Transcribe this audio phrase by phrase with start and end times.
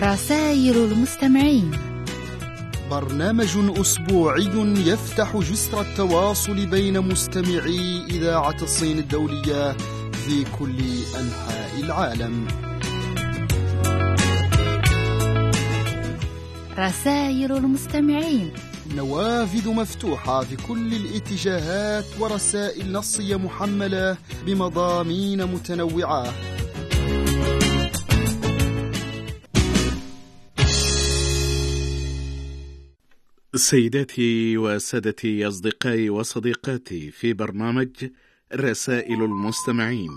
[0.00, 1.70] رسائل المستمعين.
[2.90, 4.50] برنامج أسبوعي
[4.86, 9.76] يفتح جسر التواصل بين مستمعي إذاعة الصين الدولية
[10.12, 10.78] في كل
[11.20, 12.46] أنحاء العالم.
[16.78, 18.50] رسائل المستمعين.
[18.96, 26.32] نوافذ مفتوحة في كل الاتجاهات ورسائل نصية محملة بمضامين متنوعة.
[33.60, 37.88] سيداتي وسادتي أصدقائي وصديقاتي في برنامج
[38.54, 40.10] رسائل المستمعين.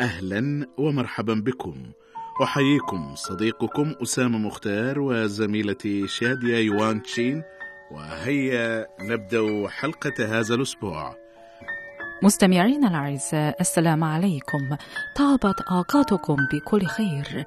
[0.00, 1.74] أهلا ومرحبا بكم.
[2.42, 7.42] أحييكم صديقكم أسامة مختار وزميلتي شادية يوان تشين
[7.90, 11.16] وهيا نبدأ حلقة هذا الأسبوع.
[12.22, 14.76] مستمعينا الأعزاء السلام عليكم.
[15.16, 17.44] طابت أوقاتكم بكل خير.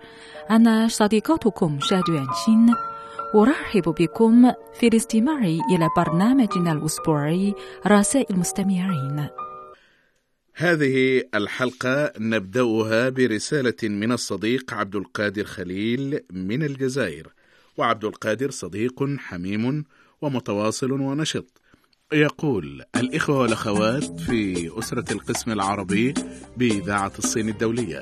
[0.49, 2.75] أنا صديقتكم شادية شين
[3.35, 7.53] أرحب بكم في الاستماع إلى برنامجنا الأسبوعي
[7.87, 9.27] رسائل المستمعين.
[10.55, 17.27] هذه الحلقة نبدأها برسالة من الصديق عبد القادر خليل من الجزائر.
[17.77, 19.85] وعبد القادر صديق حميم
[20.21, 21.61] ومتواصل ونشط.
[22.13, 26.13] يقول الإخوة والأخوات في أسرة القسم العربي
[26.57, 28.01] بإذاعة الصين الدولية.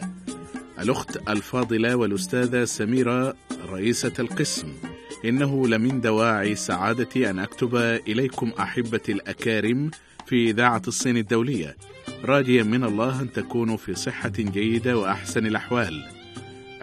[0.80, 3.36] الأخت الفاضلة والأستاذة سميرة
[3.70, 4.89] رئيسة القسم.
[5.26, 7.76] إنه لمن دواعي سعادتي أن أكتب
[8.08, 9.92] إليكم أحبتي الأكارم
[10.26, 11.78] في إذاعة الصين الدولية.
[12.26, 16.06] راجيا من الله أن تكونوا في صحة جيدة وأحسن الأحوال.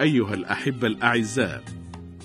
[0.01, 1.63] أيها الأحبة الأعزاء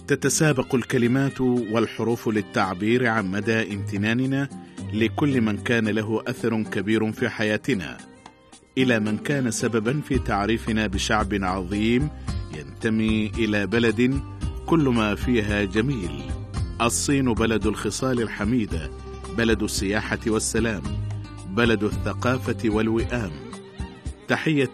[0.07, 4.49] تتسابق الكلمات والحروف للتعبير عن مدى امتناننا
[4.93, 7.97] لكل من كان له أثر كبير في حياتنا.
[8.77, 12.09] إلى من كان سببا في تعريفنا بشعب عظيم
[12.57, 14.21] ينتمي إلى بلد
[14.71, 16.23] كل ما فيها جميل.
[16.81, 18.91] الصين بلد الخصال الحميدة
[19.37, 20.81] بلد السياحة والسلام
[21.49, 23.31] بلد الثقافة والوئام.
[24.27, 24.71] تحية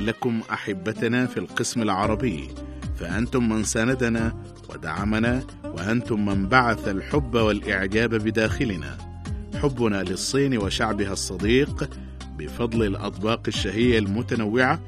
[0.00, 2.48] لكم أحبتنا في القسم العربي
[2.96, 8.98] فأنتم من ساندنا ودعمنا وأنتم من بعث الحب والإعجاب بداخلنا.
[9.62, 11.90] حبنا للصين وشعبها الصديق
[12.38, 14.80] بفضل الأطباق الشهية المتنوعة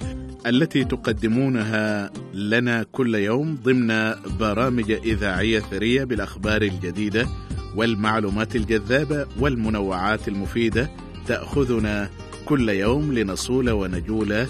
[0.46, 7.26] التي تقدمونها لنا كل يوم ضمن برامج إذاعية ثرية بالأخبار الجديدة
[7.76, 10.90] والمعلومات الجذابة والمنوعات المفيدة
[11.26, 12.10] تأخذنا
[12.46, 14.46] كل يوم لنصول ونجول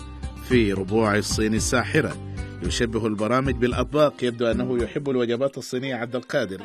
[0.49, 2.16] في ربوع الصين الساحرة.
[2.62, 4.25] يشبه البرامج بالأطباق.
[4.25, 6.60] يبدو أنه يحب الوجبات الصينية عبد القادر.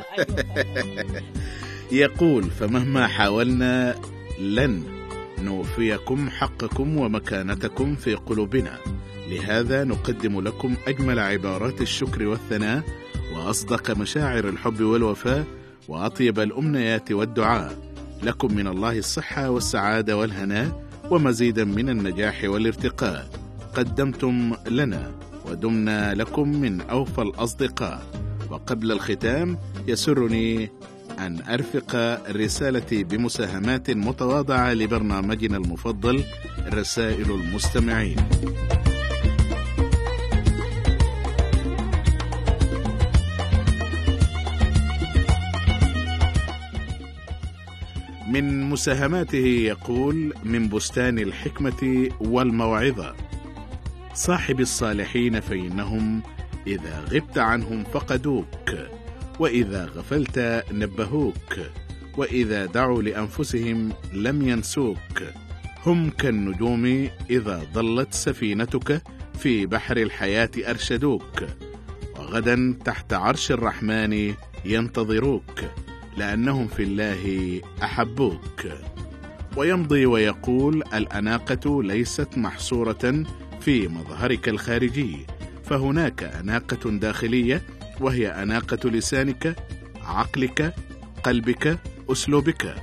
[1.91, 3.95] يقول فمهما حاولنا
[4.39, 4.83] لن
[5.39, 8.77] نوفيكم حقكم ومكانتكم في قلوبنا.
[9.33, 12.83] لهذا نقدم لكم أجمل عبارات الشكر والثناء
[13.35, 15.45] وأصدق مشاعر الحب والوفاء
[15.87, 17.77] وأطيب الأمنيات والدعاء.
[18.23, 23.29] لكم من الله الصحة والسعادة والهناء ومزيدا من النجاح والارتقاء.
[23.73, 25.11] قدمتم لنا
[25.45, 28.03] ودمنا لكم من أوفى الأصدقاء.
[28.49, 29.57] وقبل الختام
[29.87, 30.69] يسرني
[31.19, 36.23] أن أرفق رسالتي بمساهمات متواضعة لبرنامجنا المفضل
[36.73, 38.17] رسائل المستمعين.
[48.33, 53.15] من مساهماته يقول من بستان الحكمة والموعظة.
[54.13, 56.21] صاحب الصالحين فإنهم
[56.67, 58.75] إذا غبت عنهم فقدوك
[59.39, 61.59] وإذا غفلت نبهوك
[62.17, 65.23] وإذا دعوا لأنفسهم لم ينسوك.
[65.85, 69.01] هم كالنجوم إذا ضلت سفينتك
[69.39, 71.43] في بحر الحياة أرشدوك
[72.19, 74.33] وغدا تحت عرش الرحمن
[74.65, 75.82] ينتظروك.
[76.17, 78.65] لأنهم في الله أحبوك.
[79.57, 83.23] ويمضي ويقول الأناقة ليست محصورة
[83.61, 85.17] في مظهرك الخارجي
[85.63, 87.61] فهناك أناقة داخلية
[88.01, 89.55] وهي أناقة لسانك
[90.05, 90.75] عقلك
[91.23, 91.79] قلبك
[92.11, 92.75] أسلوبك.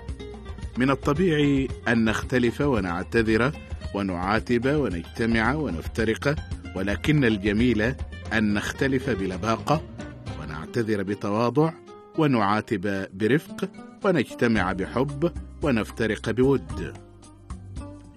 [0.78, 3.52] من الطبيعي أن نختلف ونعتذر
[3.94, 6.36] ونعاتب ونجتمع ونفترق
[6.76, 7.82] ولكن الجميل
[8.32, 9.82] أن نختلف بلباقة
[10.40, 11.72] ونعتذر بتواضع
[12.18, 13.68] ونعاتب برفق
[14.04, 16.94] ونجتمع بحب ونفترق بود.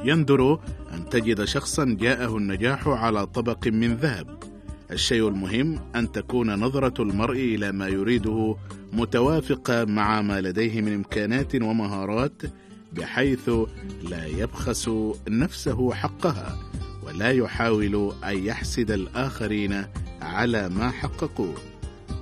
[0.04, 0.60] يندر
[0.94, 4.38] أن تجد شخصا جاءه النجاح على طبق من ذهب.
[4.92, 8.56] الشيء المهم أن تكون نظرة المرء إلى ما يريده
[8.94, 12.42] متوافقة مع ما لديه من إمكانات ومهارات
[12.94, 13.50] بحيث
[14.04, 14.90] لا يبخس
[15.30, 16.58] نفسه حقها
[17.04, 19.86] ولا يحاول أن يحسد الآخرين
[20.22, 21.73] على ما حققوه.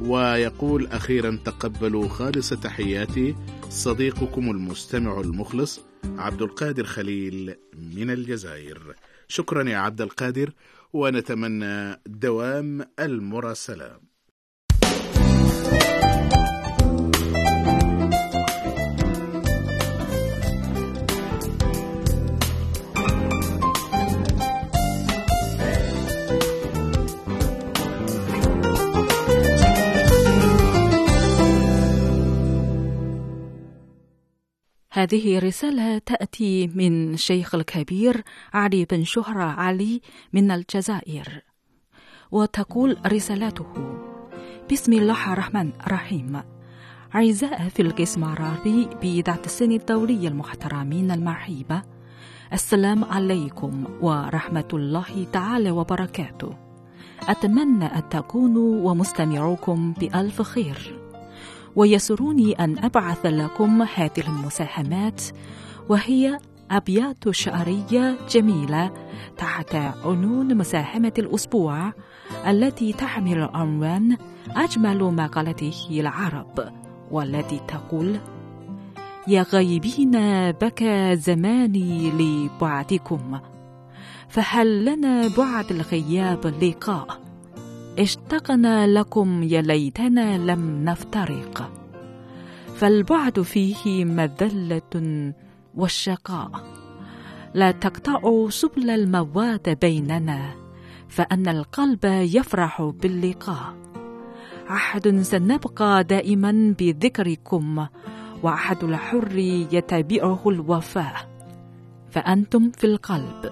[0.01, 3.36] ويقول أخيرا تقبلوا خالص تحياتي
[3.69, 7.56] صديقكم المستمع المخلص عبد القادر خليل
[7.95, 8.95] من الجزائر.
[9.27, 10.53] شكرا يا عبد القادر
[10.94, 14.11] ونتمنى دوام المراسلة.
[34.94, 38.24] هذه رسالة تأتي من شيخ الكبير
[38.54, 40.02] علي بن شهرة علي
[40.34, 41.44] من الجزائر.
[42.32, 43.66] وتقول رسالته
[44.72, 46.42] بسم الله الرحمن الرحيم.
[47.16, 51.82] أعزاء في القسم العربي بإذاعة السن الدولية المحترمين المرحبة
[52.54, 56.58] السلام عليكم ورحمة الله تعالى وبركاته.
[57.28, 61.00] أتمنى أن تكونوا ومستمعوكم بألف خير.
[61.75, 65.21] ويسرني أن أبعث لكم هذه المساهمات
[65.89, 66.39] وهي
[66.71, 68.91] أبيات شعرية جميلة
[69.38, 71.94] تحت عنون مساهمة الأسبوع
[72.47, 74.18] التي تحمل عنوان
[74.56, 76.71] أجمل مقالته العرب
[77.12, 78.19] والتي تقول
[79.27, 80.12] يا غيبين
[80.51, 83.39] بكى زماني لبعدكم
[84.29, 87.20] فهل لنا بعد الغياب لقاء؟
[88.00, 91.72] اشتقنا لكم يا ليتنا لم نفترق.
[92.76, 95.34] فالبعد فيه مذلة
[95.76, 96.52] والشقاء.
[97.54, 100.52] لا تقطعوا سبل المواد بيننا
[101.08, 103.74] فأن القلب يفرح باللقاء.
[104.68, 107.86] عهد سنبقى دائما بذكركم
[108.44, 109.38] وعهد الحر
[109.72, 111.30] يتبعه الوفاء.
[112.12, 113.52] فأنتم في القلب.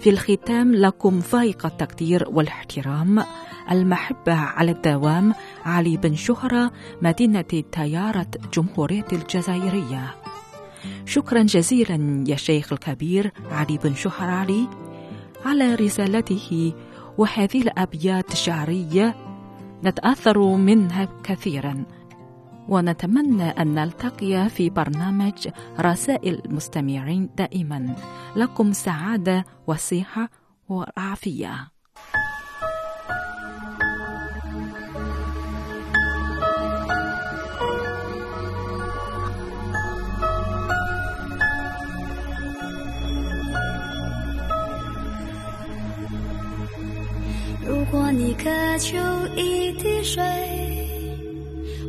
[0.00, 3.22] في الختام لكم فائق التقدير والاحترام.
[3.70, 5.34] المحبة على الدوام
[5.64, 6.72] علي بن شهرة
[7.02, 10.14] مدينة تيارة جمهورية الجزائرية.
[11.06, 14.68] شكرا جزيلا يا شيخ الكبير علي بن شهرة علي
[15.44, 16.72] على رسالته
[17.18, 19.14] وهذه الأبيات الشعرية.
[19.84, 21.84] نتأثر منها كثيرا.
[22.68, 25.48] ونتمنى أن نلتقي في برنامج
[25.80, 27.96] رسائل المستمعين دائما.
[28.36, 30.30] لكم سعادة وصحة
[30.68, 31.79] وعافية.
[47.90, 48.48] 果你渴
[48.78, 48.96] 求
[49.34, 50.22] 一滴水，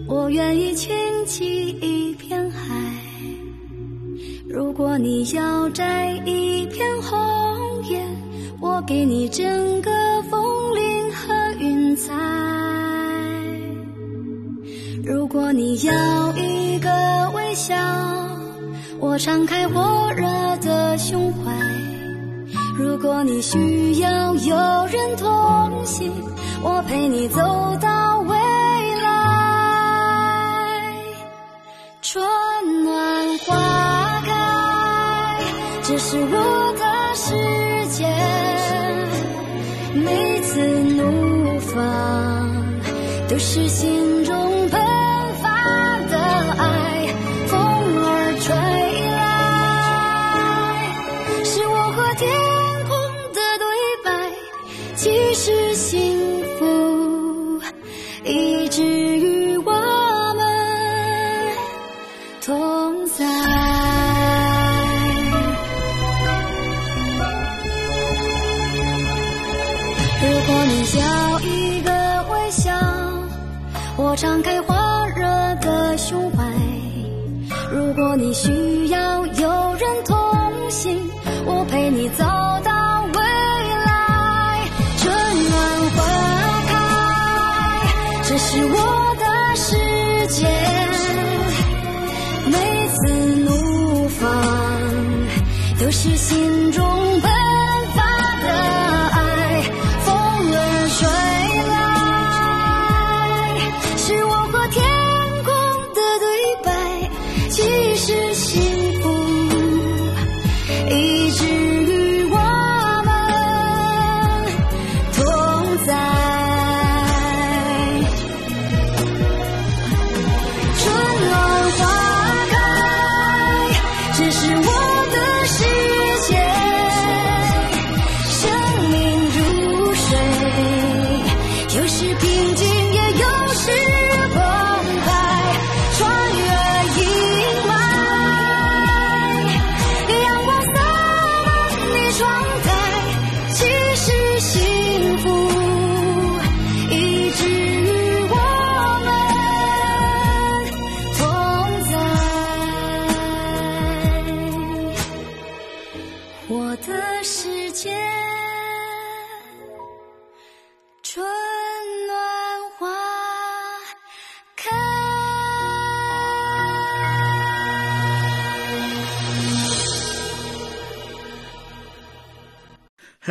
[0.07, 0.92] 我愿意倾
[1.27, 2.75] 起一片海；
[4.50, 8.03] 如果你要摘一片红叶，
[8.59, 9.92] 我给你整个
[10.24, 12.13] 枫林和云彩；
[15.06, 16.89] 如果你要一个
[17.36, 17.75] 微笑，
[19.00, 20.25] 我敞开火热
[20.62, 21.81] 的胸怀。
[22.81, 24.56] 如果你需要有
[24.88, 26.12] 人同行，
[26.63, 27.38] 我陪你走
[27.80, 28.36] 到未
[29.04, 29.12] 来。
[32.01, 32.24] 春
[32.83, 33.56] 暖花
[34.25, 35.39] 开，
[35.83, 36.83] 这是我的
[37.13, 37.36] 世
[37.89, 38.07] 界。
[39.94, 40.60] 每次
[40.95, 41.80] 怒放，
[43.30, 44.20] 都是心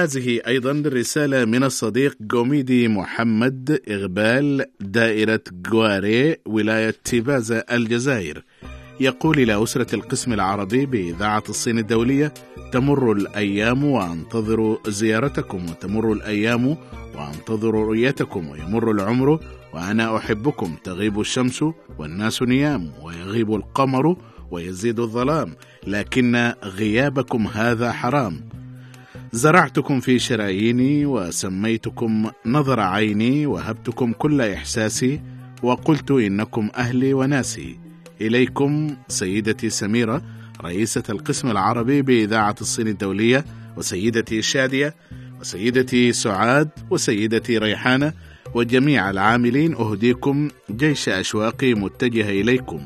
[0.00, 8.44] هذه أيضا رسالة من الصديق جوميدي محمد إغبال دائرة جواري ولاية تيبازا الجزائر.
[9.00, 12.34] يقول إلى أسرة القسم العربي بإذاعة الصين الدولية
[12.72, 16.76] تمر الأيام وأنتظر زيارتكم وتمر الأيام
[17.14, 19.40] وأنتظر رؤيتكم ويمر العمر
[19.74, 21.64] وأنا أحبكم تغيب الشمس
[21.98, 24.16] والناس نيام ويغيب القمر
[24.50, 28.49] ويزيد الظلام لكن غيابكم هذا حرام
[29.32, 35.20] زرعتكم في شراييني وسميتكم نظر عيني وهبتكم كل إحساسي
[35.62, 37.78] وقلت إنكم أهلي وناسي.
[38.20, 40.22] إليكم سيدتي سميرة
[40.62, 43.44] رئيسة القسم العربي بإذاعة الصين الدولية
[43.76, 44.94] وسيدتي شادية
[45.40, 48.12] وسيدتي سعاد وسيدتي ريحانة
[48.54, 52.80] وجميع العاملين أهديكم جيش أشواقي متجه إليكم.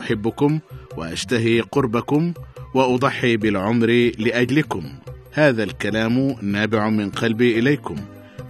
[0.00, 0.58] أحبكم
[0.96, 2.32] وأشتهي قربكم
[2.74, 4.97] وأضحي بالعمر لأجلكم.
[5.38, 7.96] هذا الكلام نابع من قلبي إليكم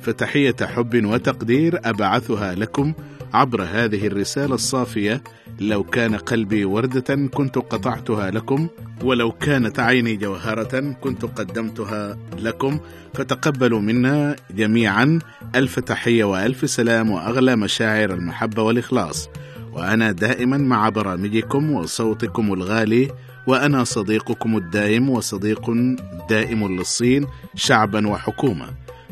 [0.03, 2.93] فتحية حب وتقدير أبعثها لكم
[3.35, 5.23] عبر هذه الرسالة الصافية
[5.61, 8.69] لو كان قلبي وردة كنت قطعتها لكم
[9.05, 12.81] ولو كانت عيني جوهرة كنت قدمتها لكم
[13.15, 15.19] فتقبلوا منا جميعا.
[15.55, 19.29] ألف تحية وألف سلام وأغلى مشاعر المحبة والإخلاص.
[19.73, 23.09] وأنا دائما مع برامجكم وصوتكم الغالي
[23.49, 25.71] وأنا صديقكم الدائم وصديق
[26.31, 28.67] دائم للصين شعبا وحكومة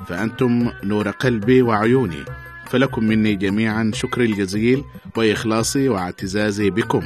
[0.07, 2.25] فأنتم نور قلبي وعيوني
[2.67, 4.85] فلكم مني جميعا شكري الجزيل
[5.17, 7.03] وإخلاصي واعتزازي بكم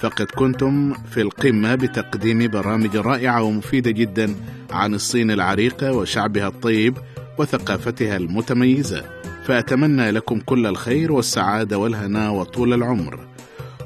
[0.00, 4.34] فقد كنتم في القمة بتقديم برامج رائعة ومفيدة جدا
[4.70, 6.98] عن الصين العريقة وشعبها الطيب
[7.38, 9.04] وثقافتها المتميزة
[9.44, 13.33] فأتمنى لكم كل الخير والسعادة والهنا وطول العمر.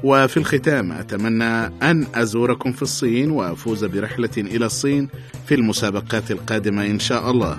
[0.03, 5.09] وفي الختام أتمنى أن أزوركم في الصين وأفوز برحلة إلى الصين
[5.45, 7.57] في المسابقات القادمة إن شاء الله.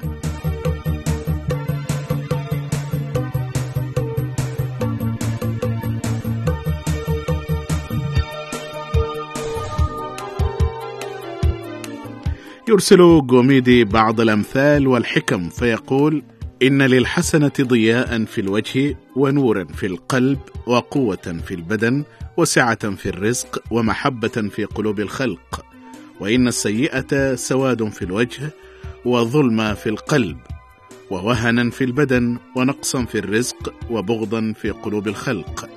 [12.68, 16.22] يرسل جوميدي بعض الأمثال والحكم فيقول
[16.62, 22.04] إن للحسنة ضياء في الوجه ونورا في القلب وقوة في البدن
[22.40, 25.64] وسعة في الرزق ومحبة في قلوب الخلق
[26.20, 28.50] وإن السيئة سواد في الوجه
[29.04, 30.36] وظلم في القلب
[31.10, 35.68] ووهنا في البدن ونقصا في الرزق وبغضا في قلوب الخلق.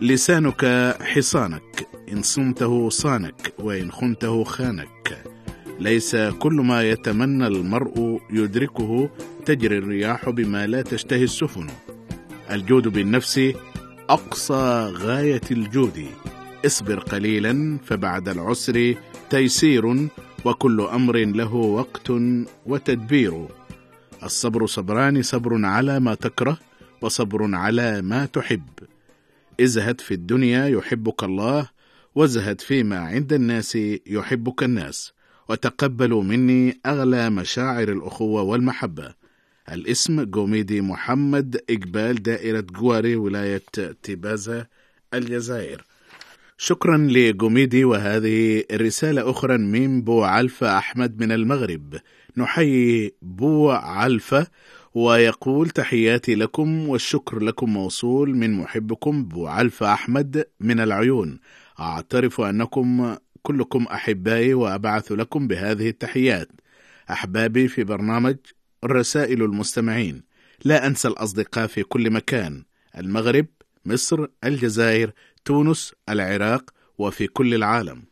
[0.00, 0.64] لسانك
[1.00, 5.24] حصانك إن صمته صانك وإن خنته خانك.
[5.80, 9.10] ليس كل ما يتمنى المرء يدركه
[9.46, 11.66] تجري الرياح بما لا تشتهي السفن.
[12.50, 13.40] الجود بالنفس
[14.10, 16.06] أقصى غاية الجود.
[16.66, 18.94] اصبر قليلا فبعد العسر
[19.30, 20.08] تيسير
[20.44, 22.12] وكل أمر له وقت
[22.66, 23.46] وتدبير.
[24.22, 26.58] الصبر صبران صبر على ما تكره
[27.02, 28.68] وصبر على ما تحب.
[29.60, 31.68] ازهد في الدنيا يحبك الله
[32.14, 35.12] وازهد فيما عند الناس يحبك الناس.
[35.48, 39.25] وتقبلوا مني أغلى مشاعر الأخوة والمحبة.
[39.72, 43.62] الاسم جوميدي محمد إقبال دائرة جواري ولاية
[44.02, 44.66] تيبازا
[45.14, 45.84] الجزائر.
[46.58, 51.94] شكرا لجوميدي وهذه رسالة أخرى من بو علفة أحمد من المغرب.
[52.36, 54.46] نحيي بو علفة
[54.94, 61.38] ويقول تحياتي لكم والشكر لكم موصول من محبكم بو علفة أحمد من العيون.
[61.80, 66.48] أعترف أنكم كلكم أحبائي وأبعث لكم بهذه التحيات.
[67.10, 68.36] أحبابي في برنامج
[68.92, 70.22] رسائل المستمعين.
[70.64, 72.64] لا أنسى الأصدقاء في كل مكان.
[72.98, 73.46] المغرب
[73.84, 75.12] مصر الجزائر
[75.44, 78.02] تونس العراق وفي كل العالم.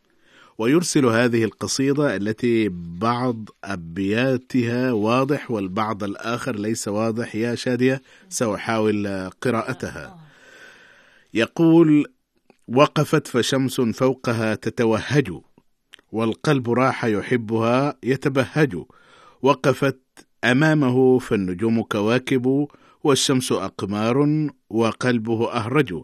[0.57, 10.19] ويرسل هذه القصيدة التي بعض أبياتها واضح والبعض الآخر ليس واضح يا شادية سأحاول قراءتها.
[11.33, 12.05] يقول
[12.67, 15.31] وقفت فشمس فوقها تتوهج
[16.11, 18.75] والقلب راح يحبها يتبهج.
[19.41, 19.99] وقفت
[20.51, 22.67] أمامه فالنجوم كواكب
[23.03, 26.03] والشمس أقمار وقلبه أهرج.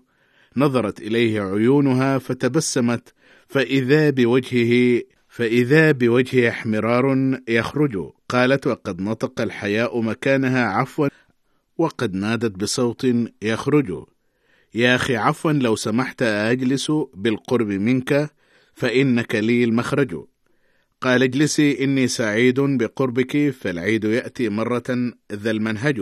[0.57, 3.13] نظرت إليه عيونها فتبسمت
[3.47, 8.11] فإذا بوجهه فإذا بوجهه احمرار يخرج.
[8.29, 11.07] قالت وقد نطق الحياء مكانها عفوا
[11.77, 13.07] وقد نادت بصوت
[13.41, 14.03] يخرج.
[14.75, 18.31] يا أخي عفوا لو سمحت أجلس بالقرب منك
[18.73, 20.25] فإنك لي المخرج.
[21.01, 26.01] قال اجلسي إني سعيد بقربك فالعيد يأتي مرة ذا المنهج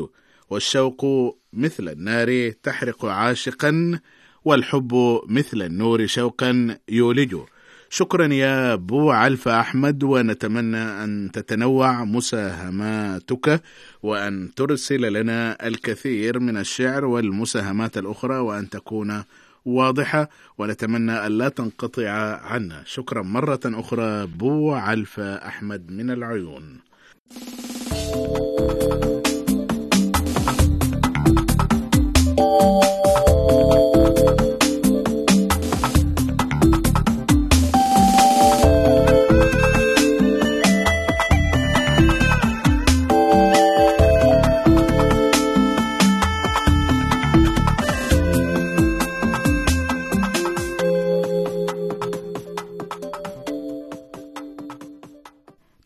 [0.50, 1.06] والشوق
[1.54, 4.00] مثل النار تحرق عاشقا
[4.46, 7.46] والحب مثل النور شوقا يولجه
[7.90, 13.62] شكرا يا بو علفة أحمد ونتمنى أن تتنوع مساهماتك
[14.04, 19.24] وأن ترسل لنا الكثير من الشعر والمساهمات الأخرى وأن تكون
[19.70, 22.10] واضحة ونتمنى أن لا تنقطع
[22.44, 22.84] عنا.
[22.86, 26.80] شكرا مرة أخرى بو علفة أحمد من العيون.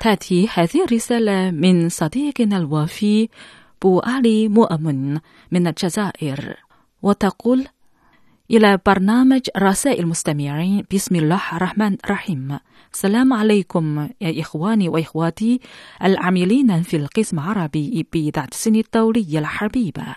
[0.04, 3.30] تأتي هذه الرسالة من صديقنا الوفي
[3.82, 5.20] بو علي مؤمن
[5.52, 6.56] من الجزائر
[7.02, 7.66] وتقول
[8.52, 12.60] إلى برنامج رسائل المستمعين بسم الله الرحمن الرحيم.
[12.94, 15.60] السلام عليكم يا إخواني وإخواتي
[16.04, 20.16] العاملين في القسم العربي بإذاعة السن الدولية الحبيبة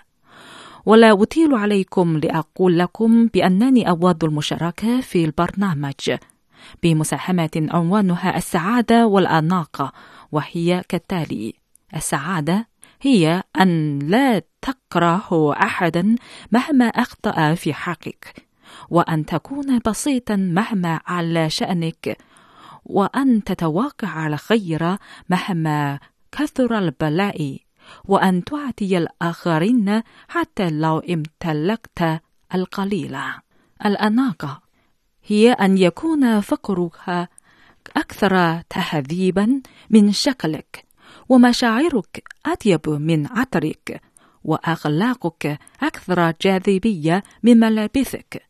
[0.85, 6.17] ولا أطيل عليكم لأقول لكم بأنني أود المشاركة في البرنامج.
[6.83, 9.91] بمساهمة عنوانها السعادة والأناقة
[10.31, 11.53] وهي كالتالي
[11.95, 12.67] السعادة
[13.01, 16.15] هي أن لا تكره أحدا
[16.51, 18.47] مهما أخطأ في حقك
[18.89, 22.17] وأن تكون بسيطا مهما على شأنك
[22.85, 24.97] وأن تتوقع الخير
[25.29, 25.99] مهما
[26.31, 27.57] كثر البلاء
[28.05, 32.21] وأن تعطي الآخرين حتى لو امتلكت
[32.55, 33.17] القليل.
[33.85, 34.61] الأناقة
[35.27, 37.29] هي أن يكون فقرك
[37.97, 40.85] أكثر تهذيبا من شكلك
[41.29, 44.01] ومشاعرك أطيب من عطرك
[44.43, 48.43] وأخلاقك أكثر جاذبية من ملابسك.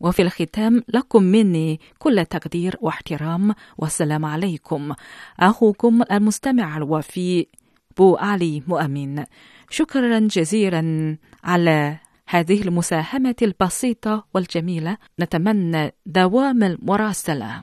[0.00, 4.94] وفي الختام لكم مني كل تقدير واحترام والسلام عليكم.
[5.40, 7.46] أخوكم المستمع الوفي
[7.96, 9.24] بو علي مؤمن.
[9.70, 14.96] شكرا جزيلا على هذه المساهمة البسيطة والجميلة.
[15.20, 17.62] نتمنى دوام المراسلة.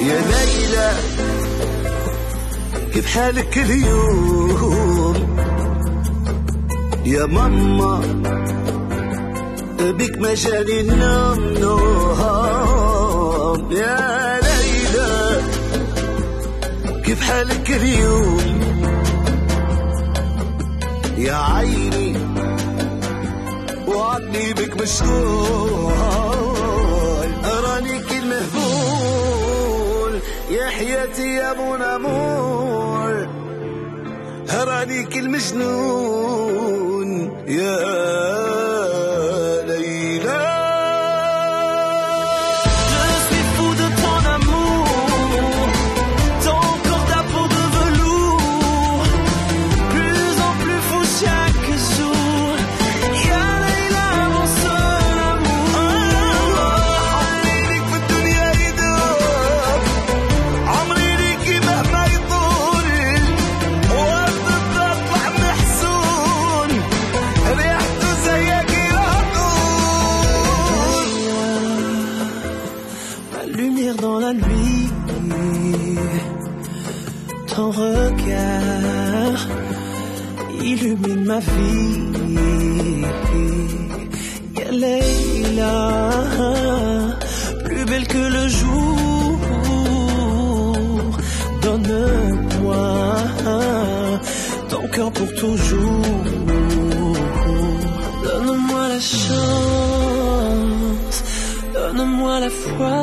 [0.00, 0.92] يا ليلى
[2.92, 5.36] كيف حالك اليوم.
[7.06, 8.41] يا ماما
[9.90, 12.92] بك ما جاني النوم نوم
[13.72, 15.42] يا ليلى
[17.04, 18.60] كيف حالك اليوم؟
[21.18, 22.16] يا عيني
[23.88, 25.92] وعدني بك مشغول.
[27.44, 30.20] أراني كل مهبول.
[30.50, 33.26] يا حياتي يا ابو نمور
[34.48, 37.10] هرانيك المجنون
[37.48, 37.76] يا
[81.32, 81.92] ma vie.
[84.58, 85.76] Ya Leila,
[87.64, 89.38] plus belle que le jour,
[91.62, 92.86] donne-moi
[94.70, 96.08] ton cœur pour toujours.
[98.26, 101.18] Donne-moi la chance,
[101.74, 102.98] donne-moi la foi,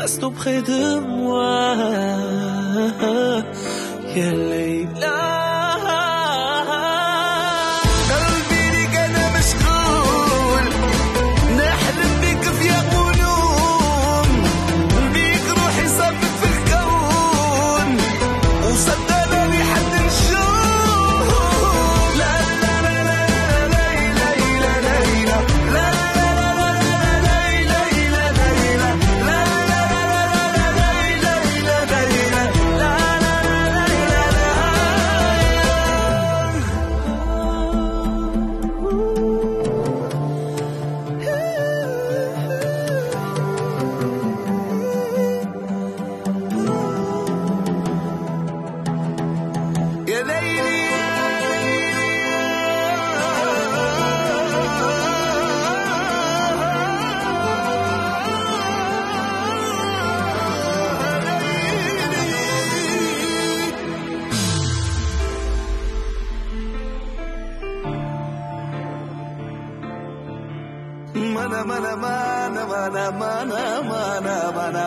[0.00, 0.80] reste auprès de
[1.16, 1.60] moi.
[4.16, 5.31] Ya Leila.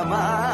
[0.06, 0.45] My.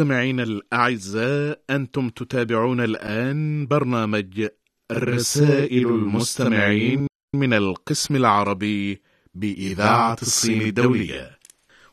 [0.00, 4.48] مستمعينا الأعزاء أنتم تتابعون الآن برنامج
[4.92, 9.02] رسائل المستمعين من القسم العربي
[9.34, 11.38] بإذاعة الصين الدولية.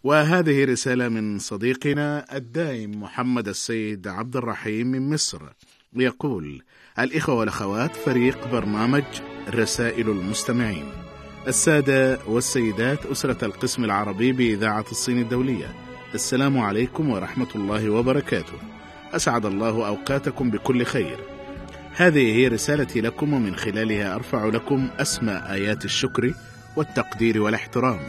[0.04, 5.42] وهذه رسالة من صديقنا الدائم محمد السيد عبد الرحيم من مصر.
[5.96, 6.64] يقول
[7.00, 9.04] الإخوة والأخوات فريق برنامج
[9.50, 10.86] رسائل المستمعين.
[11.48, 15.87] السادة والسيدات أسرة القسم العربي بإذاعة الصين الدولية.
[16.16, 18.54] السلام عليكم ورحمة الله وبركاته.
[19.14, 21.18] أسعد الله أوقاتكم بكل خير.
[21.96, 26.34] هذه هي رسالتي لكم ومن خلالها أرفع لكم أسمى آيات الشكر
[26.76, 28.00] والتقدير والاحترام.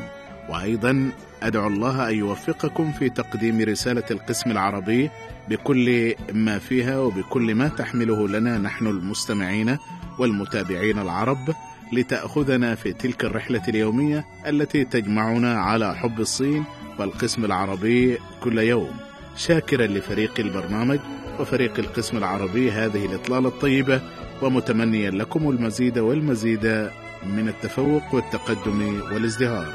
[0.49, 5.11] وأيضا أدعو الله أن يوفقكم في تقديم رسالة القسم العربي
[5.49, 9.79] بكل ما فيها وبكل ما تحمله لنا نحن المستمعين
[10.19, 11.55] والمتابعين العرب
[11.93, 16.65] لتأخذنا في تلك الرحلة اليومية التي تجمعنا على حب الصين
[16.99, 18.97] والقسم العربي كل يوم
[19.37, 20.99] شاكرا لفريق البرنامج
[21.41, 24.01] وفريق القسم العربي هذه الإطلالة الطيبة
[24.43, 26.91] ومتمنيا لكم المزيد والمزيد
[27.27, 29.75] من التفوق والتقدم والازدهار.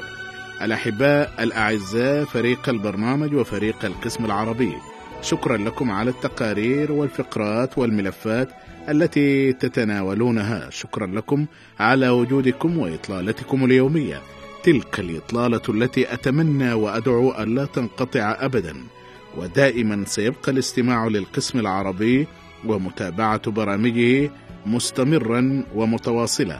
[0.62, 4.74] الأحباء الأعزاء فريق البرنامج وفريق القسم العربي
[5.22, 8.50] شكرا لكم على التقارير والفقرات والملفات
[8.90, 10.70] التي تتناولونها.
[10.70, 11.46] شكرا لكم
[11.80, 14.22] على وجودكم وإطلالتكم اليومية.
[14.63, 18.76] تلك الإطلالة التي أتمنى وأدعو أن لا تنقطع أبدا
[19.38, 22.28] ودائما سيبقى الاستماع للقسم العربي
[22.65, 24.32] ومتابعة برامجه
[24.65, 26.60] مستمرا ومتواصلا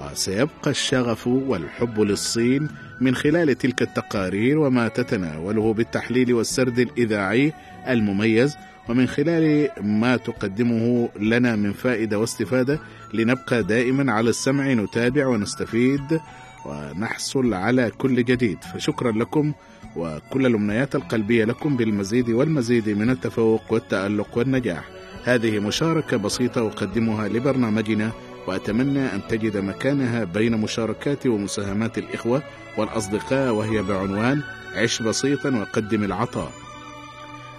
[0.00, 2.68] وسيبقى الشغف والحب للصين
[3.00, 7.52] من خلال تلك التقارير وما تتناوله بالتحليل والسرد الإذاعي
[7.88, 8.56] المميز
[8.88, 12.80] ومن خلال ما تقدمه لنا من فائدة واستفادة
[13.14, 16.20] لنبقى دائما على السمع نتابع ونستفيد.
[16.66, 18.58] ونحصل على كل جديد.
[18.64, 19.52] فشكرا لكم
[19.96, 24.84] وكل الأمنيات القلبية لكم بالمزيد والمزيد من التفوق والتألق والنجاح.
[25.24, 28.12] هذه مشاركة بسيطة أقدمها لبرنامجنا
[28.46, 32.42] وأتمنى أن تجد مكانها بين مشاركات ومساهمات الإخوة
[32.76, 34.42] والأصدقاء وهي بعنوان
[34.74, 36.52] عش بسيطا وقدم العطاء.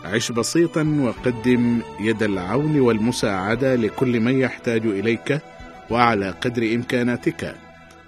[0.06, 5.42] عش بسيطا وقدم يد العون والمساعدة لكل من يحتاج إليك
[5.90, 7.56] وعلى قدر إمكاناتك.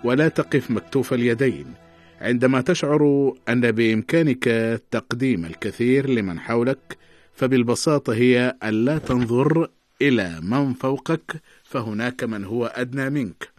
[0.04, 1.74] ولا تقف مكتوف اليدين
[2.22, 4.44] عندما تشعر أن بإمكانك
[4.92, 6.98] تقديم الكثير لمن حولك
[7.34, 9.70] فبالبساطة هي ألا تنظر
[10.02, 13.50] إلى من فوقك فهناك من هو أدنى منك.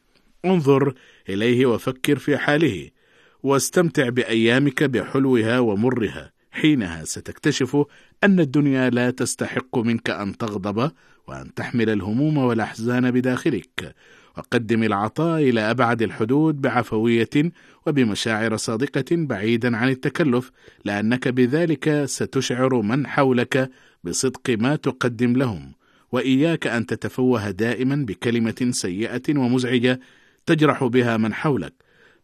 [0.44, 0.94] انظر
[1.28, 2.90] إليه وفكر في حاله
[3.42, 6.33] واستمتع بأيامك بحلوها ومرها.
[6.50, 7.76] حينها ستكتشف
[8.24, 10.90] أن الدنيا لا تستحق منك أن تغضب
[11.28, 13.94] وأن تحمل الهموم والأحزان بداخلك.
[14.37, 17.53] وقدم العطاء إلى أبعد الحدود بعفوية
[17.87, 20.51] وبمشاعر صادقة بعيدا عن التكلف
[20.85, 23.70] لأنك بذلك ستشعر من حولك
[24.05, 25.73] بصدق ما تقدم لهم.
[26.12, 30.01] وإياك أن تتفوه دائما بكلمة سيئة ومزعجة
[30.47, 31.75] تجرح بها من حولك.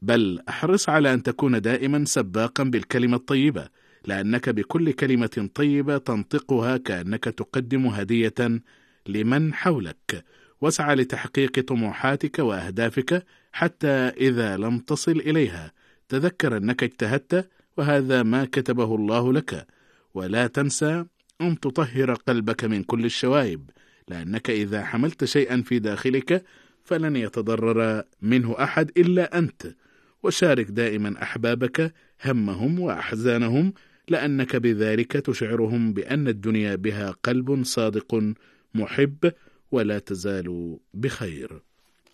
[0.03, 3.69] بل أحرص على أن تكون دائما سباقا بالكلمة الطيبة
[4.07, 8.61] لأنك بكل كلمة طيبة تنطقها كأنك تقدم هدية
[9.07, 10.25] لمن حولك.
[10.61, 15.73] واسعى لتحقيق طموحاتك وأهدافك حتى إذا لم تصل إليها.
[16.09, 19.67] تذكر أنك اجتهدت وهذا ما كتبه الله لك.
[20.15, 21.05] ولا تنسى
[21.41, 23.71] أن تطهر قلبك من كل الشوائب
[24.09, 26.45] لأنك إذا حملت شيئا في داخلك
[26.85, 29.75] فلن يتضرر منه أحد إلا أنت.
[30.23, 31.95] وشارك دائما أحبابك
[32.25, 33.73] همهم وأحزانهم
[34.09, 38.35] لأنك بذلك تشعرهم بأن الدنيا بها قلب صادق
[38.75, 39.33] محب
[39.73, 41.63] ولا تزال بخير.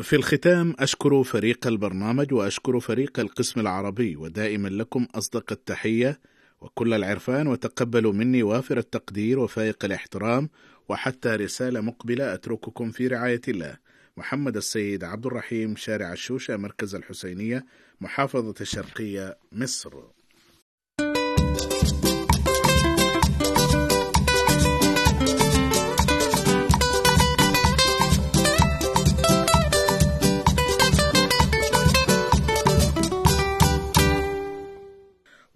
[0.01, 6.21] في الختام أشكر فريق البرنامج وأشكر فريق القسم العربي ودائما لكم أصدق التحية
[6.61, 10.49] وكل العرفان وتقبلوا مني وافر التقدير وفائق الاحترام
[10.89, 13.77] وحتى رسالة مقبلة أترككم في رعاية الله.
[14.17, 17.67] محمد السيد عبد الرحيم شارع الشوشة مركز الحسينية
[18.01, 20.16] محافظة الشرقية مصر.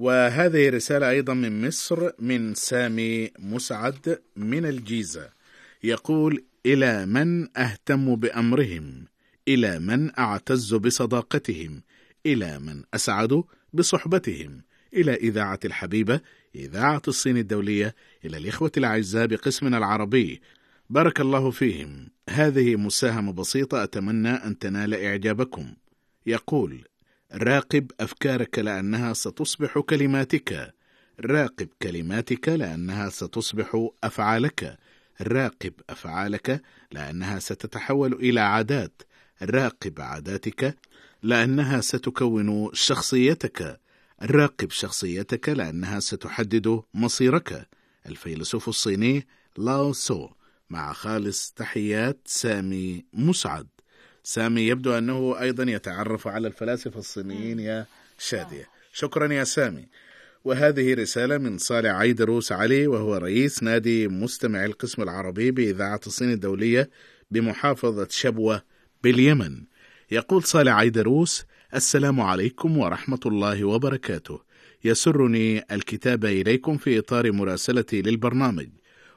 [0.00, 5.28] وهذه رسالة أيضا من مصر من سامي مسعد من الجيزة.
[5.84, 9.04] يقول إلى من أهتم بأمرهم؟
[9.48, 11.82] إلى من أعتز بصداقتهم؟
[12.26, 14.62] إلى من أسعد بصحبتهم؟
[14.94, 16.20] إلى إذاعة الحبيبة
[16.54, 20.40] إذاعة الصين الدولية إلى الإخوة الأعزاء بقسمنا العربي.
[20.90, 22.08] بارك الله فيهم.
[22.30, 25.74] هذه مساهمة بسيطة أتمنى أن تنال إعجابكم.
[26.26, 26.84] يقول
[27.34, 30.74] راقب أفكارك لأنها ستصبح كلماتك.
[31.20, 34.78] راقب كلماتك لأنها ستصبح أفعالك.
[35.20, 36.62] راقب أفعالك
[36.92, 39.02] لأنها ستتحول إلى عادات.
[39.42, 40.78] راقب عاداتك
[41.22, 43.80] لأنها ستكون شخصيتك.
[44.22, 47.68] راقب شخصيتك لأنها ستحدد مصيرك.
[48.06, 50.28] الفيلسوف الصيني لاو سو
[50.70, 53.79] مع خالص تحيات سامي مسعد.
[54.24, 57.86] سامي يبدو أنه أيضا يتعرف على الفلاسفة الصينيين يا
[58.18, 58.68] شادية.
[58.92, 59.86] شكرا يا سامي.
[60.44, 66.90] وهذه رسالة من صالح عيدروس علي وهو رئيس نادي مستمع القسم العربي بإذاعة الصين الدولية
[67.30, 68.62] بمحافظة شبوة
[69.02, 69.62] باليمن.
[70.10, 74.40] يقول صالح عيدروس السلام عليكم ورحمة الله وبركاته.
[74.84, 78.68] يسرني الكتابة إليكم في إطار مراسلتي للبرنامج.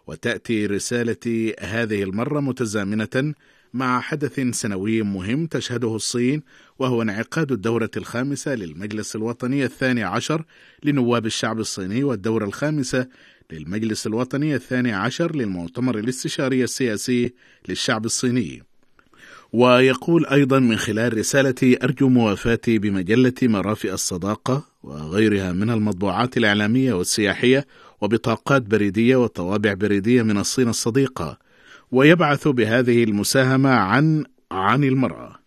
[0.07, 3.33] وتأتي رسالتي هذه المرة متزامنة
[3.73, 6.41] مع حدث سنوي مهم تشهده الصين
[6.79, 10.45] وهو انعقاد الدورة الخامسة للمجلس الوطني الثاني عشر
[10.83, 13.07] لنواب الشعب الصيني والدورة الخامسة
[13.51, 17.33] للمجلس الوطني الثاني عشر للمؤتمر الاستشاري السياسي
[17.69, 18.63] للشعب الصيني.
[19.53, 27.67] ويقول أيضا من خلال رسالتي أرجو موافاتي بمجلة مرافئ الصداقة وغيرها من المطبوعات الإعلامية والسياحية
[28.01, 31.42] وبطاقات بريدية وطوابع بريدية من الصين الصديقة
[31.93, 35.39] ويبعث بهذه المساهمة عن عن المرأة.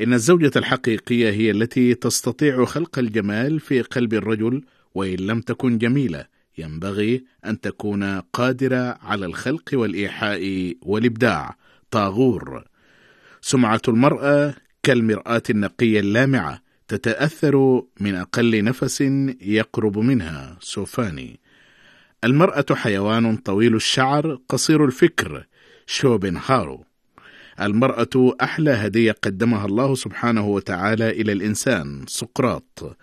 [0.00, 4.62] إن الزوجة الحقيقية هي التي تستطيع خلق الجمال في قلب الرجل
[4.94, 6.26] وإن لم تكن جميلة
[6.58, 11.56] ينبغي أن تكون قادرة على الخلق والإيحاء والإبداع.
[11.90, 12.64] طاغور.
[13.40, 19.00] سمعة المرأة كالمرآة النقية اللامعة تتأثر من أقل نفس
[19.40, 20.56] يقرب منها.
[20.60, 21.40] سوفاني.
[22.24, 25.46] المرأة حيوان طويل الشعر قصير الفكر
[25.86, 26.84] شوبنهارو.
[27.60, 32.96] المرأة أحلى هدية قدمها الله سبحانه وتعالى إلى الإنسان سقراط.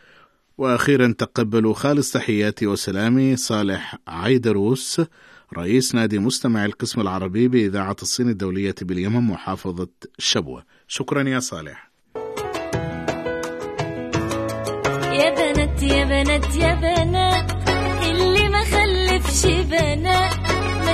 [0.57, 5.01] وأخيرا تقبلوا خالص تحياتي وسلامي صالح عيدروس
[5.57, 10.63] رئيس نادي مستمع القسم العربي بإذاعة الصين الدولية باليمن محافظة شبوة.
[10.87, 11.91] شكرا يا صالح.
[15.13, 17.51] يا بنات يا بنات يا بنات
[18.09, 20.37] اللي ما خلفش بنات
[20.85, 20.93] ما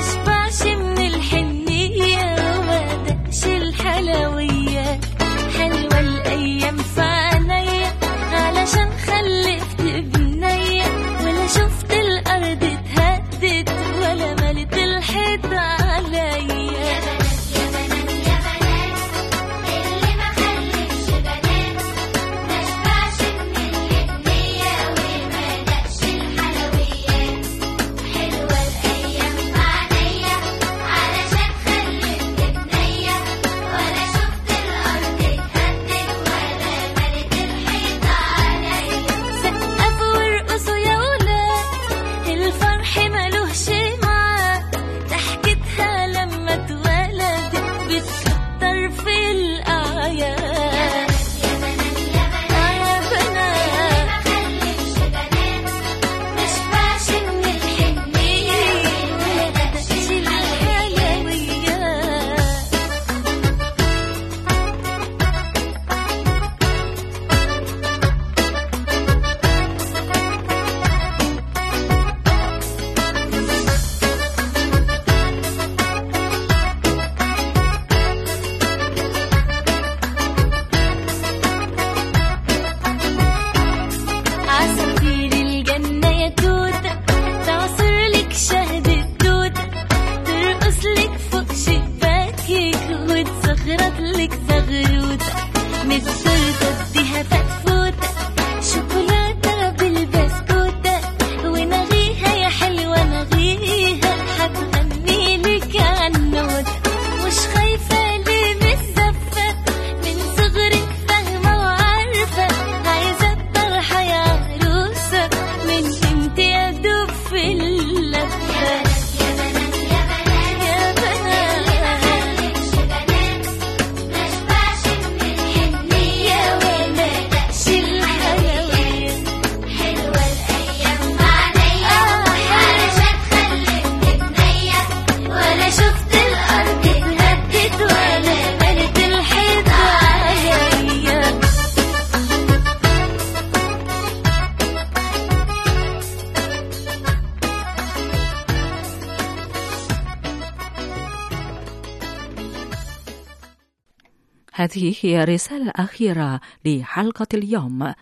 [155.04, 157.94] هذه الرسالة الأخيرة لحلقة اليوم.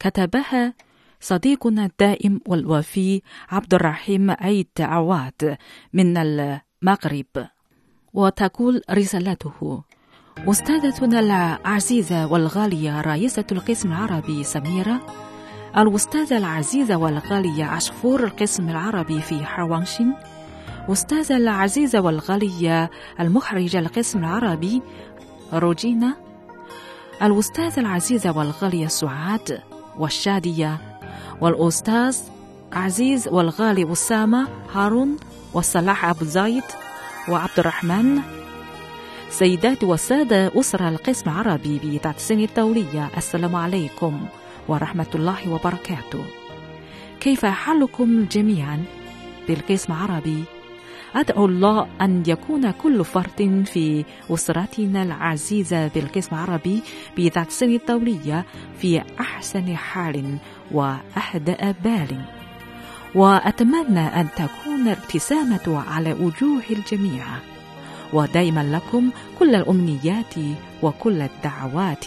[0.00, 0.74] كتبها
[1.20, 5.56] صديقنا الدائم والوفي عبد الرحيم عيد عواد
[5.92, 7.48] من المغرب.
[8.12, 9.82] وتقول رسالته
[10.38, 15.00] أستاذتنا العزيزة والغالية رئيسة القسم العربي سميرة.
[15.76, 20.14] الأستاذة العزيزة والغالية عصفور القسم العربي في حوانشين.
[20.88, 24.82] أستاذة العزيزة والغالية المخرجة القسم العربي
[25.52, 26.29] روجينا.
[27.22, 29.60] الأستاذة العزيزة والغالية سعاد
[29.98, 30.78] والشادية
[31.40, 32.18] والأستاذ
[32.72, 35.16] عزيز والغالي أسامة هارون
[35.54, 36.62] وصلاح أبو زايد
[37.28, 38.20] وعبد الرحمن
[39.30, 43.10] سيدات وسادة أسرة القسم العربي بتحسين الدولية.
[43.16, 44.26] السلام عليكم
[44.68, 46.24] ورحمة الله وبركاته.
[47.20, 48.84] كيف حالكم جميعا
[49.48, 50.44] بالقسم العربي؟
[51.14, 56.82] أدعو الله أن يكون كل فرد في أسرتنا العزيزة بالقسم العربي
[57.18, 58.44] السن الدولية
[58.78, 60.38] في أحسن حال
[60.72, 62.20] وأهدأ بال.
[63.14, 67.24] وأتمنى أن تكون الابتسامة على وجوه الجميع.
[68.12, 70.34] ودائما لكم كل الأمنيات
[70.82, 72.04] وكل الدعوات.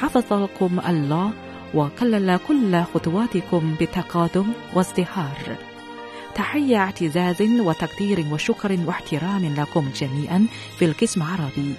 [0.00, 1.30] حفظكم الله
[1.74, 5.73] وكلل كل خطواتكم بتقادم وازدهار.
[6.34, 10.46] تحية اعتزاز وتقدير وشكر واحترام لكم جميعا
[10.78, 11.74] في القسم العربي.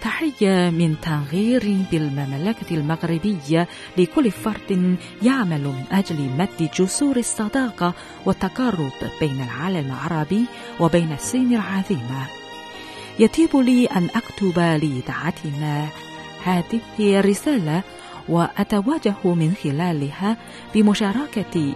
[0.00, 7.94] تحية من تغيير بالمملكة المغربية لكل فرد يعمل من أجل مد جسور الصداقة
[8.26, 10.44] والتقارب بين العالم العربي
[10.80, 12.26] وبين الصين العظيمة.
[13.18, 15.88] يطيب لي أن أكتب لإذاعتنا
[16.44, 16.80] هذه
[17.20, 17.82] الرسالة
[18.28, 20.36] وأتواجه من خلالها
[20.74, 21.74] بمشاركة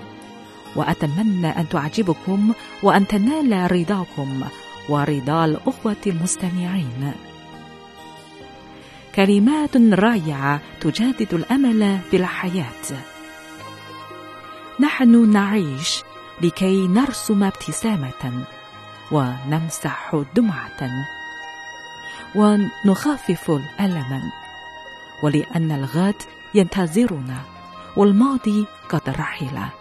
[0.76, 2.52] وأتمنى أن تعجبكم
[2.82, 4.42] وأن تنال رضاكم
[4.88, 7.12] ورضا الأخوة المستمعين.
[9.14, 12.86] كلمات رائعة تجدد الأمل بالحياة.
[14.80, 16.02] نحن نعيش
[16.42, 18.44] لكي نرسم ابتسامة
[19.12, 20.90] ونمسح دمعة
[22.34, 24.22] ونخفف الألم
[25.22, 26.22] ولأن الغد
[26.54, 27.38] ينتظرنا
[27.96, 29.79] والماضي قد رحل.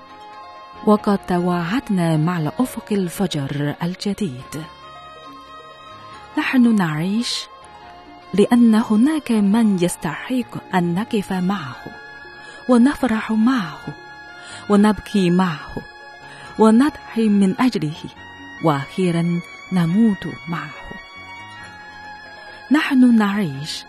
[0.86, 4.64] وقد تواعدنا مع الأفق الفجر الجديد.
[6.38, 7.46] نحن نعيش
[8.34, 11.86] لأن هناك من يستحق أن نقف معه
[12.70, 13.80] ونفرح معه
[14.70, 15.76] ونبكي معه
[16.60, 18.04] ونضحي من أجله
[18.64, 19.42] وأخيرا
[19.74, 20.90] نموت معه.
[22.72, 23.84] نحن نعيش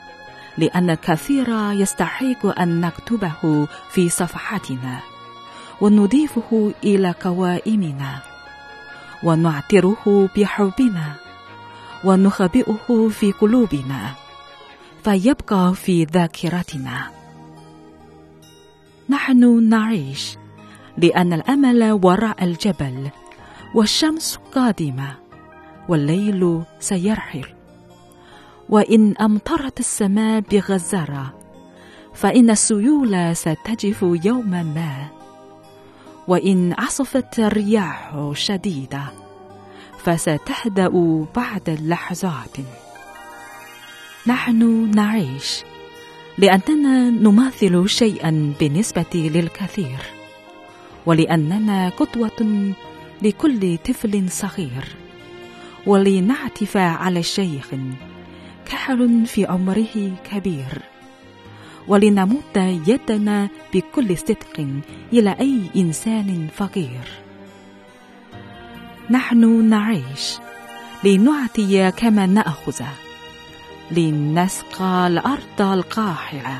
[0.59, 5.10] لأن الكثير يستحق أن نكتبه في صفحاتنا.
[5.81, 8.18] ونضيفه إلى قوائمنا.
[9.24, 11.12] ونعتره بحبنا.
[12.05, 14.14] ونخبئه في قلوبنا.
[15.05, 17.11] فيبقى في ذاكرتنا.
[19.09, 20.37] نحن نعيش
[20.97, 23.11] لأن الأمل وراء الجبل
[23.74, 25.14] والشمس قادمة
[25.89, 27.47] والليل سيرحل.
[28.68, 31.35] وإن أمطرت السماء بغزارة
[32.14, 35.20] فإن السيول ستجف يوما ما.
[36.31, 39.03] وإن عصفت الرياح شديدة
[39.99, 40.89] فستهدأ
[41.37, 42.57] بعد لحظات.
[44.26, 45.62] نحن نعيش
[46.39, 49.99] لأننا نماثل شيئا بالنسبة للكثير
[51.07, 52.72] ولأننا قدوة
[53.22, 54.97] لكل طفل صغير
[55.87, 57.66] ولنعتف على شيخ
[58.66, 60.89] كحل في عمره كبير.
[61.91, 64.66] ولنمد يدنا بكل صدق
[65.12, 67.05] إلى أي إنسان فقير.
[69.11, 70.38] نحن نعيش
[71.05, 72.82] لنعطي كما نأخذ
[73.91, 76.59] لنسقى الأرض القاحلة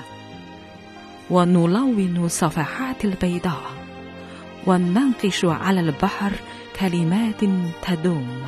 [1.30, 3.70] ونلون صفحات البيضاء
[4.66, 6.32] وننقش على البحر
[6.80, 7.40] كلمات
[7.82, 8.42] تدوم.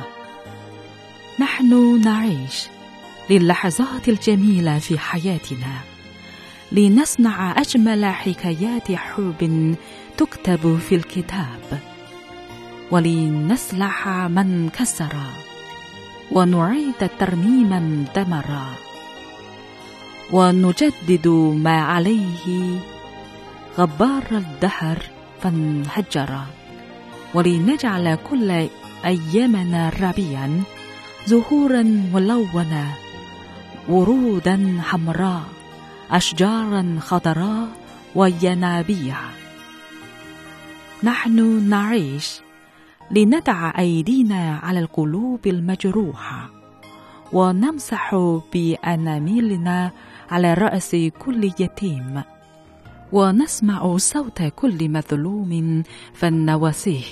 [1.39, 2.67] نحن نعيش
[3.29, 5.92] للحظات الجميلة في حياتنا.
[6.73, 9.75] لنصنع أجمل حكايات حب
[10.17, 11.79] تكتب في الكتاب.
[12.91, 15.15] ولنصلح من كسر
[16.31, 18.65] ونعيد ترميما دمرا
[20.31, 21.27] ونجدد
[21.65, 22.79] ما عليه
[23.77, 24.97] غبار الدهر
[25.41, 26.39] فانهجر.
[27.33, 28.67] ولنجعل كل
[29.05, 30.63] أيامنا ربيعا
[31.25, 32.93] زهورا ملونة
[33.89, 35.62] ورودا حمراء.
[36.13, 37.67] أشجارا خضراء
[38.15, 39.15] وينابيع.
[41.03, 42.41] نحن نعيش
[43.11, 46.49] لندع أيدينا على القلوب المجروحة
[47.33, 48.15] ونمسح
[48.53, 49.91] بأناملنا
[50.31, 52.21] على رأس كل يتيم
[53.11, 55.83] ونسمع صوت كل مظلوم
[56.13, 57.03] فنواسيه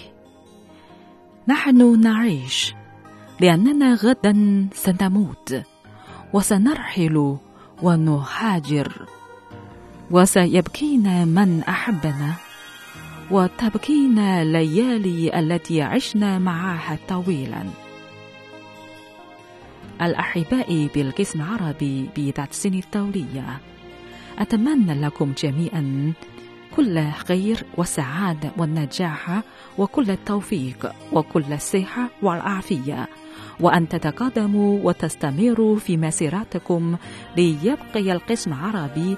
[1.47, 2.74] نحن نعيش
[3.39, 5.62] لأننا غدا سنموت
[6.34, 7.38] وسنرحل
[7.82, 9.06] ونهاجر.
[10.12, 12.34] وسيبكينا من أحبنا
[13.32, 17.64] وتبكينا الليالي التي عشنا معها طويلا.
[20.02, 23.60] الأحباء بالقسم العربي بذات سن الدولية
[24.40, 26.14] أتمنى لكم جميعا
[26.76, 29.42] كل خير والسعادة والنجاح
[29.78, 33.08] وكل التوفيق وكل الصحة والعافية.
[33.60, 36.97] وأن تتقدموا وتستمروا في مسيرتكم
[37.38, 39.18] ليبقي القسم العربي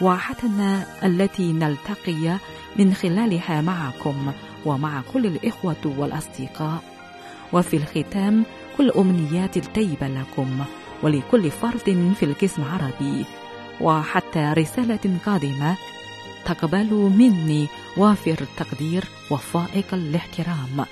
[0.00, 2.36] واحتنا التي نلتقي
[2.76, 4.32] من خلالها معكم
[4.66, 6.82] ومع كل الإخوة والأصدقاء.
[7.52, 8.44] وفي الختام
[8.78, 10.64] كل أمنيات الطيبة لكم
[11.02, 13.24] ولكل فرد في القسم العربي
[13.80, 15.76] وحتى رسالة قادمة
[16.44, 17.66] تقبلوا مني
[17.96, 20.84] وافر التقدير وفائق الاحترام.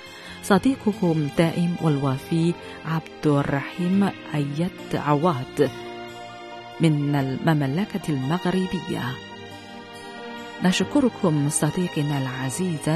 [0.49, 2.53] صديقكم دائم والوفي
[2.85, 5.69] عبد الرحيم أيد عواد
[6.81, 9.03] من المملكة المغربية.
[10.63, 12.87] نشكركم صديقنا العزيز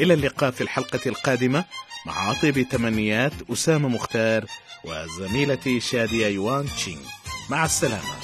[0.00, 1.64] إلى اللقاء في الحلقة القادمة
[2.06, 4.44] مع اطيب تمنيات أسامة مختار
[4.84, 7.00] وزميلتي شادية يوان تشينغ
[7.50, 8.14] مع السلامة.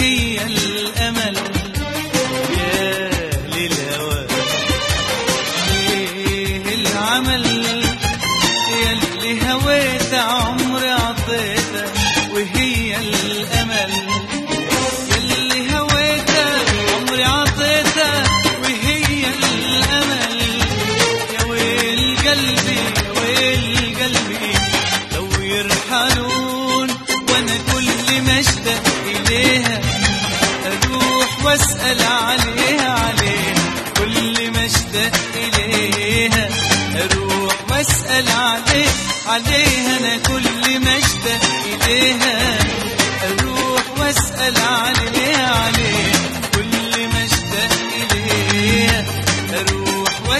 [0.00, 1.59] وهي الأمل.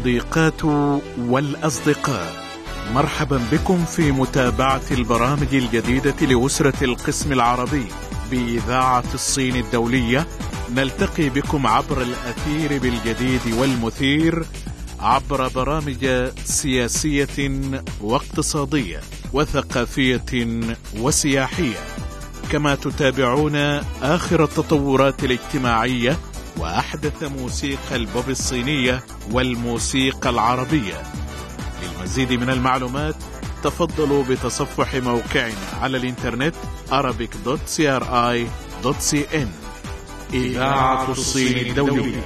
[0.06, 0.64] الصديقات
[1.18, 2.34] والأصدقاء.
[2.94, 7.86] مرحبا بكم في متابعة البرامج الجديدة لأسرة القسم العربي
[8.30, 10.26] بإذاعة الصين الدولية.
[10.74, 14.44] نلتقي بكم عبر الأثير بالجديد والمثير
[15.00, 17.60] عبر برامج سياسية
[18.00, 19.00] واقتصادية
[19.32, 20.60] وثقافية
[20.98, 21.78] وسياحية.
[22.52, 23.56] كما تتابعون
[24.02, 26.16] آخر التطورات الاجتماعية
[26.58, 31.02] وأحدث موسيقى البوب الصينية والموسيقى العربية.
[31.82, 33.14] للمزيد من المعلومات
[33.62, 36.54] تفضلوا بتصفح موقعنا على الإنترنت
[36.90, 39.46] arabic.cri.cn
[40.34, 42.24] إذاعة الصين الدولية.